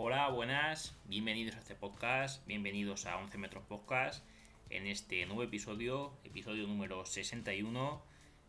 [0.00, 4.24] Hola, buenas, bienvenidos a este podcast, bienvenidos a 11 Metros Podcast.
[4.70, 8.00] En este nuevo episodio, episodio número 61,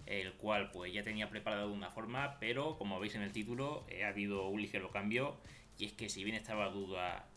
[0.05, 3.83] el cual pues ya tenía preparado de una forma, pero como veis en el título
[3.89, 5.37] eh, ha habido un ligero cambio.
[5.79, 6.71] Y es que si bien estaba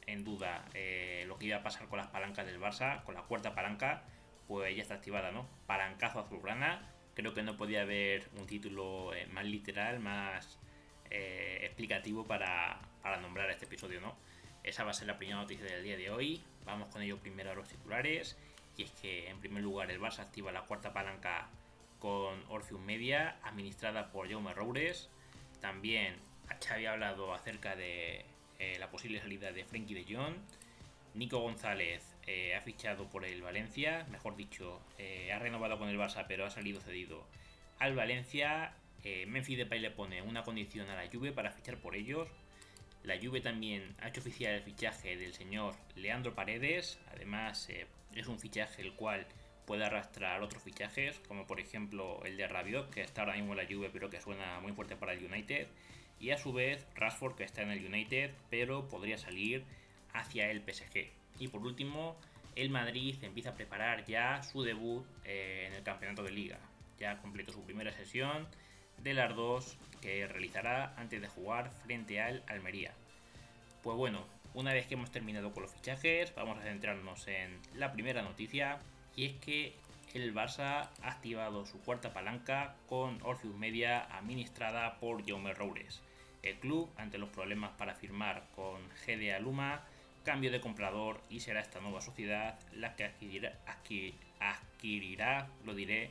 [0.07, 3.23] en duda eh, lo que iba a pasar con las palancas del Barça, con la
[3.23, 4.05] cuarta palanca,
[4.47, 5.49] pues ya está activada, ¿no?
[5.67, 10.59] Palancazo azulgrana, creo que no podía haber un título eh, más literal, más
[11.65, 14.15] explicativo para, para nombrar este episodio, ¿no?
[14.63, 16.43] Esa va a ser la primera noticia del día de hoy.
[16.65, 18.39] Vamos con ello primero a los titulares.
[18.77, 21.49] Y es que en primer lugar el Barça activa la cuarta palanca
[21.99, 25.09] con Orpheum Media, administrada por Jaume Roures.
[25.61, 26.17] También
[26.61, 28.25] Xavi ha hablado acerca de
[28.59, 30.37] eh, la posible salida de Frenkie de Jong.
[31.15, 35.99] Nico González eh, ha fichado por el Valencia, mejor dicho, eh, ha renovado con el
[35.99, 37.27] Barça, pero ha salido cedido
[37.79, 38.75] al Valencia.
[39.27, 42.29] Memphis Depay le pone una condición a la Juve para fichar por ellos.
[43.05, 47.01] La Juve también ha hecho oficial el fichaje del señor Leandro Paredes.
[47.13, 47.69] Además,
[48.15, 49.27] es un fichaje el cual
[49.67, 53.59] puede arrastrar otros fichajes, como por ejemplo el de Rabiot, que está ahora mismo en
[53.59, 55.67] la Juve, pero que suena muy fuerte para el United.
[56.21, 59.65] Y a su vez Rashford, que está en el United, pero podría salir
[60.13, 61.11] hacia el PSG.
[61.41, 62.17] Y por último,
[62.55, 66.59] el Madrid empieza a preparar ya su debut eh, en el campeonato de liga.
[67.01, 68.47] Ya completó su primera sesión
[68.99, 72.93] de las dos que realizará antes de jugar frente al Almería.
[73.83, 77.93] Pues bueno, una vez que hemos terminado con los fichajes, vamos a centrarnos en la
[77.93, 78.79] primera noticia
[79.17, 79.77] y es que
[80.15, 86.03] el Barça ha activado su cuarta palanca con Orpheus Media administrada por Jaume Roures.
[86.43, 89.87] El club, ante los problemas para firmar con GDA Luma,
[90.23, 93.59] cambio de comprador y será esta nueva sociedad la que adquirirá,
[94.41, 96.11] adquirirá lo diré,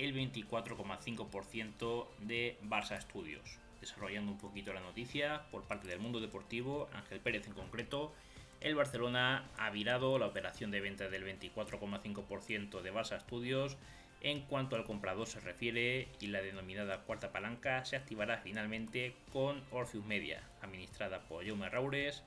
[0.00, 6.88] el 24,5% de Barça Studios desarrollando un poquito la noticia por parte del mundo deportivo,
[6.92, 8.12] Ángel Pérez en concreto,
[8.60, 13.78] el Barcelona ha virado la operación de venta del 24,5% de Barça Studios
[14.20, 19.62] en cuanto al comprador se refiere y la denominada cuarta palanca se activará finalmente con
[19.70, 22.22] Orpheus Media, administrada por Jaume Raures,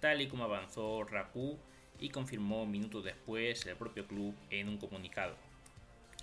[0.00, 1.58] tal y como avanzó Raku
[1.98, 5.34] y confirmó minutos después el propio club en un comunicado.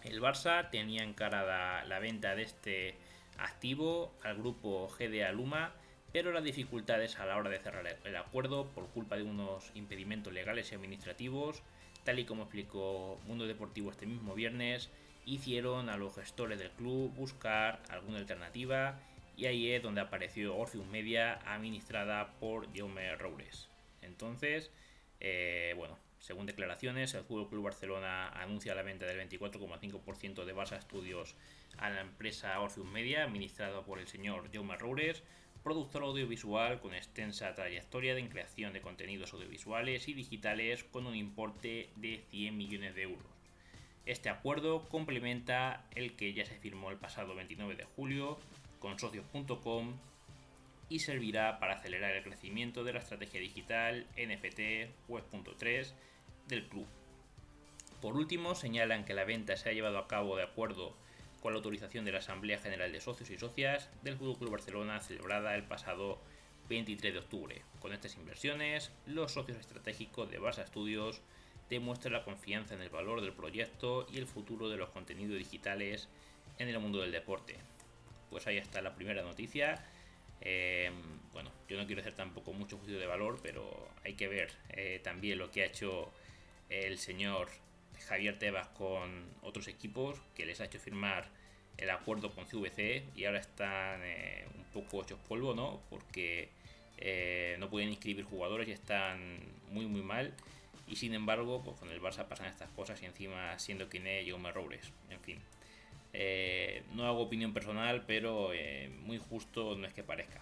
[0.03, 2.95] El Barça tenía encarada la venta de este
[3.37, 5.73] activo al grupo GDA Luma,
[6.11, 10.33] pero las dificultades a la hora de cerrar el acuerdo por culpa de unos impedimentos
[10.33, 11.61] legales y administrativos,
[12.03, 14.89] tal y como explicó Mundo Deportivo este mismo viernes,
[15.25, 18.99] hicieron a los gestores del club buscar alguna alternativa
[19.37, 23.69] y ahí es donde apareció Orpheus Media administrada por Jaume Roures.
[24.01, 24.71] Entonces,
[25.19, 30.81] eh, bueno, según declaraciones, el Fútbol Club Barcelona anuncia la venta del 24,5% de Barça
[30.81, 31.35] Studios
[31.77, 35.23] a la empresa Orpheus Media, administrada por el señor Jaume Roures,
[35.63, 41.89] productor audiovisual con extensa trayectoria de creación de contenidos audiovisuales y digitales con un importe
[41.95, 43.25] de 100 millones de euros.
[44.05, 48.39] Este acuerdo complementa el que ya se firmó el pasado 29 de julio
[48.79, 49.97] con socios.com
[50.89, 55.93] y servirá para acelerar el crecimiento de la estrategia digital NFT Web.3
[56.49, 56.87] del club.
[58.01, 60.93] Por último, señalan que la venta se ha llevado a cabo de acuerdo
[61.41, 64.99] con la autorización de la Asamblea General de Socios y Socias del Fútbol Club Barcelona
[64.99, 66.19] celebrada el pasado
[66.69, 67.61] 23 de octubre.
[67.79, 71.21] Con estas inversiones, los socios estratégicos de Barça Studios
[71.69, 76.09] demuestran la confianza en el valor del proyecto y el futuro de los contenidos digitales
[76.57, 77.57] en el mundo del deporte.
[78.29, 79.85] Pues ahí está la primera noticia.
[80.41, 80.91] Eh,
[81.33, 84.99] bueno, yo no quiero hacer tampoco mucho juicio de valor, pero hay que ver eh,
[85.03, 86.11] también lo que ha hecho
[86.69, 87.49] el señor
[88.07, 91.29] Javier Tebas con otros equipos que les ha hecho firmar
[91.77, 95.81] el acuerdo con CVC y ahora están eh, un poco hechos polvo, ¿no?
[95.89, 96.49] Porque
[97.59, 99.39] no pueden inscribir jugadores y están
[99.71, 100.33] muy muy mal.
[100.89, 104.27] Y sin embargo, pues con el Barça pasan estas cosas y encima siendo quien es
[104.27, 104.91] Jaume Robles.
[105.09, 105.39] En fin.
[106.13, 110.41] Eh, no hago opinión personal, pero eh, muy justo no es que parezca.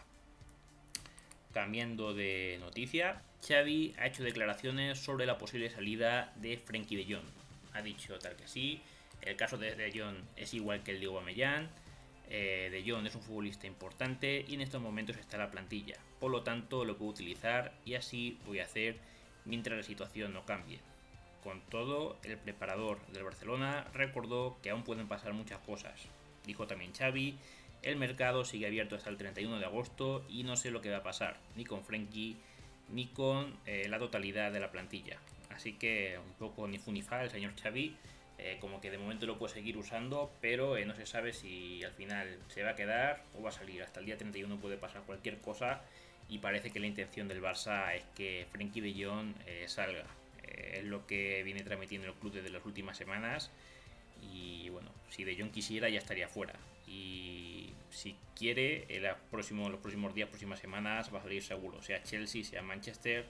[1.58, 7.26] Cambiando de noticia, Xavi ha hecho declaraciones sobre la posible salida de Frenkie de Jong.
[7.74, 8.80] Ha dicho tal que sí,
[9.24, 11.68] el caso de De Jong es igual que el de Aubameyang.
[12.30, 15.96] Eh, de Jong es un futbolista importante y en estos momentos está la plantilla.
[16.20, 19.00] Por lo tanto, lo puedo utilizar y así voy a hacer
[19.44, 20.80] mientras la situación no cambie.
[21.44, 26.00] Con todo, el preparador del Barcelona recordó que aún pueden pasar muchas cosas.
[26.46, 27.36] Dijo también Xavi,
[27.84, 30.98] el mercado sigue abierto hasta el 31 de agosto y no sé lo que va
[30.98, 32.38] a pasar, ni con Frenkie,
[32.90, 35.18] ni con eh, la totalidad de la plantilla.
[35.50, 37.96] Así que un poco ni funifa el señor Xavi,
[38.38, 41.84] eh, como que de momento lo puede seguir usando, pero eh, no se sabe si
[41.84, 43.82] al final se va a quedar o va a salir.
[43.82, 45.82] Hasta el día 31 puede pasar cualquier cosa
[46.30, 49.34] y parece que la intención del Barça es que Frenkie de Jong
[49.68, 50.06] salga.
[50.44, 53.52] Es lo que viene transmitiendo el club desde las últimas semanas
[54.22, 56.54] y bueno, si de Jong quisiera ya estaría fuera.
[57.98, 62.04] Si quiere, en los próximos, los próximos días, próximas semanas va a salir seguro, sea
[62.04, 63.26] Chelsea, sea Manchester.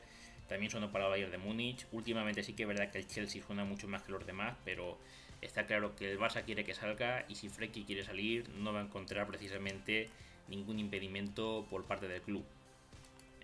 [0.49, 1.85] También sonó para el Bayern de Múnich.
[1.91, 4.97] Últimamente sí que es verdad que el Chelsea suena mucho más que los demás, pero
[5.41, 8.81] está claro que el Barça quiere que salga y si Frenkie quiere salir no va
[8.81, 10.09] a encontrar precisamente
[10.49, 12.43] ningún impedimento por parte del club.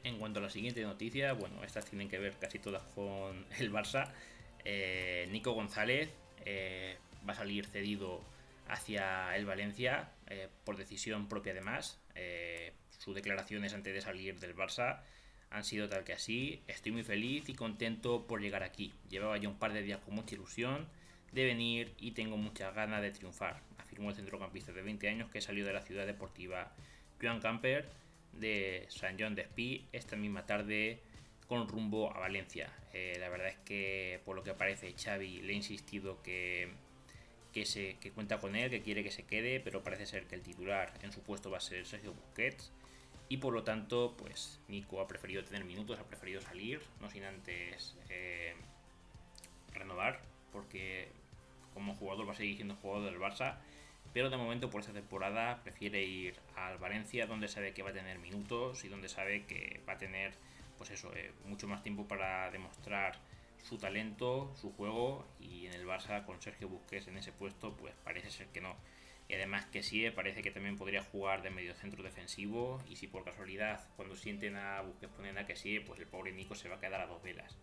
[0.04, 3.72] En cuanto a la siguiente noticia, bueno, estas tienen que ver casi todas con el
[3.72, 4.12] Barça.
[4.66, 6.10] Eh, Nico González
[6.46, 6.98] eh,
[7.28, 8.22] va a salir cedido
[8.68, 12.00] hacia el Valencia eh, por decisión propia además.
[12.98, 15.02] sus declaraciones antes de salir del Barça
[15.50, 16.64] han sido tal que así.
[16.68, 18.94] Estoy muy feliz y contento por llegar aquí.
[19.10, 20.88] Llevaba ya un par de días con mucha ilusión
[21.34, 25.42] de venir y tengo muchas ganas de triunfar, afirmó el centrocampista de 20 años que
[25.42, 26.72] salió de la ciudad deportiva
[27.22, 27.90] Joan Camper
[28.34, 31.02] de San John de Espí esta misma tarde
[31.48, 32.72] con rumbo a Valencia.
[32.94, 36.72] Eh, la verdad es que por lo que parece Xavi le ha insistido que,
[37.54, 40.36] que, se, que cuenta con él, que quiere que se quede, pero parece ser que
[40.36, 42.72] el titular en su puesto va a ser Sergio Busquets.
[43.30, 47.24] Y por lo tanto pues Nico ha preferido tener minutos, ha preferido salir, no sin
[47.24, 48.54] antes eh,
[49.74, 50.20] renovar,
[50.52, 51.08] porque
[51.74, 53.58] como jugador va a seguir siendo jugador del Barça
[54.14, 57.94] pero de momento por esta temporada prefiere ir al Valencia donde sabe que va a
[57.94, 60.34] tener minutos y donde sabe que va a tener
[60.78, 63.18] pues eso eh, mucho más tiempo para demostrar
[63.64, 67.94] su talento, su juego y en el Barça con Sergio Busquets en ese puesto pues
[68.04, 68.76] parece ser que no.
[69.30, 73.08] Y además que sí, parece que también podría jugar de medio centro defensivo y si
[73.08, 76.70] por casualidad cuando sienten a Busquets ponen a que sí, pues el pobre Nico se
[76.70, 77.58] va a quedar a dos velas.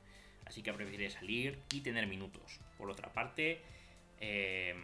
[0.46, 2.60] Así que prefiere salir y tener minutos.
[2.76, 3.60] Por otra parte,
[4.18, 4.74] eh,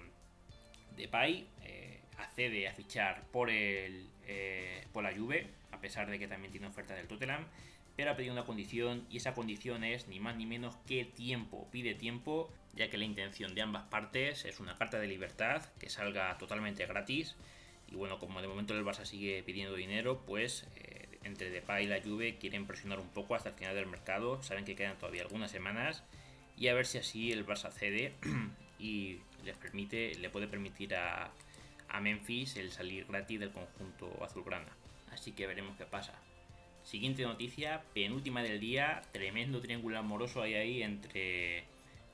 [0.97, 6.29] Depay eh, accede a fichar por, el, eh, por la Juve, a pesar de que
[6.29, 7.47] también tiene oferta del Tottenham,
[7.97, 11.67] pero ha pedido una condición y esa condición es ni más ni menos que tiempo.
[11.73, 15.89] Pide tiempo, ya que la intención de ambas partes es una carta de libertad que
[15.89, 17.37] salga totalmente gratis.
[17.89, 21.89] Y bueno, como de momento el Barça sigue pidiendo dinero, pues eh, entre Depay y
[21.89, 24.43] la Juve quieren presionar un poco hasta el final del mercado.
[24.43, 26.05] Saben que quedan todavía algunas semanas
[26.57, 28.15] y a ver si así el Barça cede
[28.79, 31.33] y les permite, le puede permitir a,
[32.01, 34.77] Memphis el salir gratis del conjunto azulgrana.
[35.13, 36.13] Así que veremos qué pasa.
[36.87, 41.65] Siguiente noticia, penúltima del día, tremendo triángulo amoroso hay ahí entre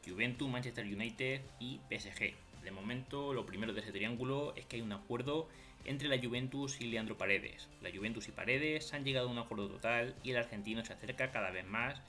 [0.02, 2.32] Juventus, Manchester United y PSG.
[2.64, 5.46] De momento, lo primero de ese triángulo es que hay un acuerdo
[5.84, 7.68] entre la Juventus y Leandro Paredes.
[7.82, 11.32] La Juventus y Paredes han llegado a un acuerdo total y el argentino se acerca
[11.32, 12.00] cada vez más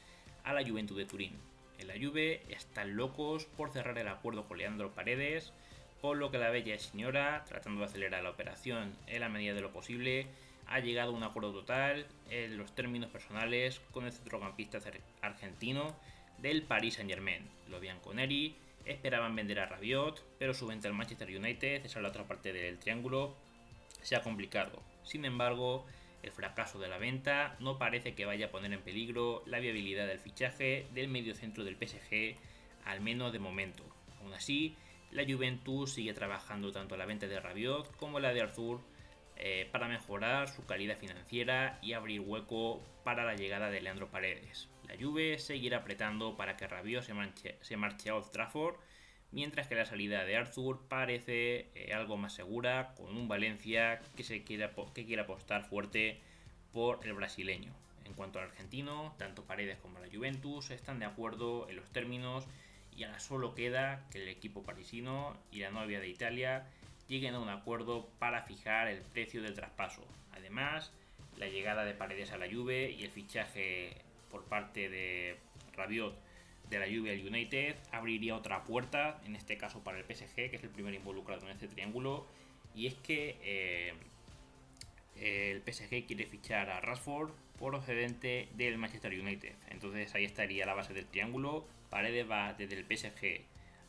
[0.46, 1.34] a la Juventus de Turín.
[1.80, 5.52] En la Juve están locos por cerrar el acuerdo con Leandro Paredes,
[6.00, 9.60] por lo que la bella señora, tratando de acelerar la operación en la medida de
[9.60, 10.28] lo posible,
[10.74, 14.80] ha llegado a un acuerdo total en los términos personales con el centrocampista
[15.22, 15.96] argentino
[16.40, 17.48] del Paris Saint Germain.
[17.70, 22.10] Los bianconeri esperaban vender a Rabiot, pero su venta al Manchester United, esa es la
[22.10, 23.36] otra parte del triángulo,
[24.02, 24.82] se ha complicado.
[25.04, 25.86] Sin embargo,
[26.24, 30.08] el fracaso de la venta no parece que vaya a poner en peligro la viabilidad
[30.08, 32.36] del fichaje del mediocentro del PSG,
[32.84, 33.84] al menos de momento.
[34.20, 34.76] Aún así,
[35.12, 38.82] la Juventus sigue trabajando tanto la venta de Rabiot como la de Arthur
[39.46, 44.70] eh, para mejorar su calidad financiera y abrir hueco para la llegada de Leandro Paredes.
[44.88, 47.14] La Juve seguirá apretando para que Rabiot se,
[47.76, 48.78] marche, a Old Trafford,
[49.34, 54.24] mientras que la salida de Arthur parece eh, algo más segura con un Valencia que,
[54.24, 56.22] se quiera, que quiere apostar fuerte
[56.72, 57.74] por el brasileño.
[58.06, 62.48] En cuanto al argentino, tanto Paredes como la Juventus están de acuerdo en los términos
[62.96, 66.66] y ahora solo queda que el equipo parisino y la novia de Italia
[67.08, 70.04] lleguen a un acuerdo para fijar el precio del traspaso.
[70.32, 70.92] Además,
[71.38, 73.98] la llegada de Paredes a la Juve y el fichaje
[74.30, 75.38] por parte de
[75.76, 76.16] Rabiot
[76.70, 80.56] de la Juve al United abriría otra puerta, en este caso para el PSG, que
[80.56, 82.26] es el primer involucrado en este triángulo,
[82.76, 83.94] y es que eh,
[85.20, 89.54] el PSG quiere fichar a Rashford procedente del Manchester United.
[89.70, 91.66] Entonces ahí estaría la base del triángulo.
[91.90, 93.42] Paredes va desde el PSG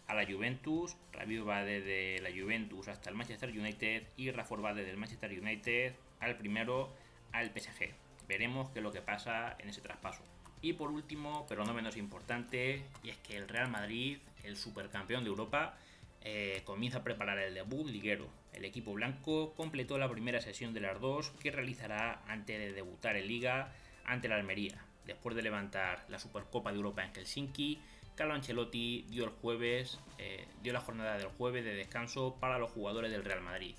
[0.06, 4.74] a la Juventus, Rabiot va desde la Juventus hasta el Manchester United y Rashford va
[4.74, 6.92] desde el Manchester United al primero
[7.32, 7.94] al PSG.
[8.28, 10.22] Veremos qué es lo que pasa en ese traspaso.
[10.62, 15.24] Y por último, pero no menos importante, y es que el Real Madrid, el supercampeón
[15.24, 15.76] de Europa,
[16.22, 18.28] eh, comienza a preparar el debut liguero.
[18.54, 23.16] El equipo blanco completó la primera sesión de las dos que realizará antes de debutar
[23.16, 23.72] en Liga
[24.06, 24.82] ante la Almería.
[25.04, 27.78] Después de levantar la Supercopa de Europa en Helsinki,
[28.14, 32.70] Carlo Ancelotti dio el jueves, eh, dio la jornada del jueves de descanso para los
[32.70, 33.74] jugadores del Real Madrid.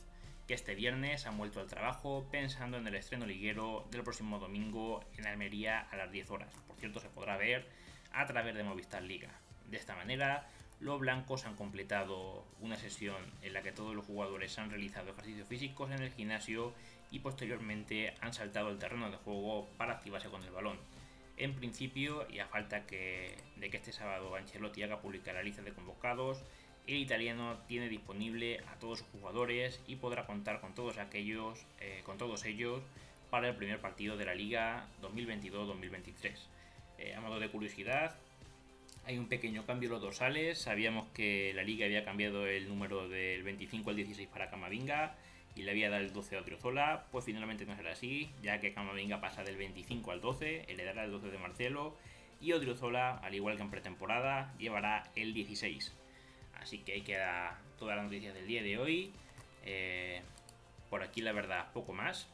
[0.46, 5.04] que este viernes han vuelto al trabajo pensando en el estreno liguero del próximo domingo
[5.18, 6.54] en Almería a las 10 horas.
[6.68, 7.68] Por cierto, se podrá ver
[8.12, 9.32] a través de Movistar Liga.
[9.72, 10.48] De esta manera,
[10.80, 15.48] los blancos han completado una sesión en la que todos los jugadores han realizado ejercicios
[15.48, 16.74] físicos en el gimnasio
[17.10, 20.78] y posteriormente han saltado el terreno de juego para activarse con el balón.
[21.38, 23.36] En principio, y a falta de
[23.70, 26.44] que este sábado Ancelotti haga pública la lista de convocados,
[26.88, 32.02] el italiano tiene disponible a todos sus jugadores y podrá contar con todos aquellos, eh,
[32.06, 32.82] con todos ellos
[33.30, 36.48] para el primer partido de la Liga 2022-2023.
[37.00, 38.16] Eh, a modo de curiosidad,
[39.06, 40.60] hay un pequeño cambio en los dorsales.
[40.60, 45.16] Sabíamos que la liga había cambiado el número del 25 al 16 para Camavinga
[45.56, 47.06] y le había dado el 12 a Odriozola.
[47.12, 51.12] Pues finalmente no será así, ya que Camavinga pasa del 25 al 12, heredará el
[51.12, 51.96] 12 de Marcelo
[52.42, 55.94] y Odriozola, al igual que en pretemporada, llevará el 16.
[56.56, 59.14] Así que ahí queda toda la noticia del día de hoy.
[59.66, 60.22] Eh,
[60.90, 62.28] por aquí la verdad, poco más.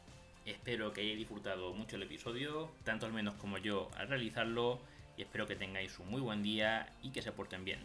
[0.46, 4.82] Espero que hayáis disfrutado mucho el episodio, tanto al menos como yo al realizarlo.
[5.18, 7.80] Y espero que tengáis un muy buen día y que se porten bien.